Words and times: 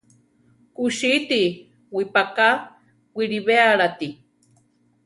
Kusíti 0.75 1.43
wipaká 1.95 2.47
wiʼlibéalati. 3.15 4.07